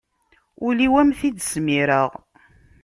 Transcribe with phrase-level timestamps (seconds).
[0.65, 2.09] Ul-iw am t-id-smireɣ.